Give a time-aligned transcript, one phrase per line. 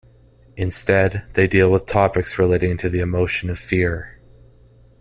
[0.57, 4.17] Instead, they deal with topics relating to the emotion of fear.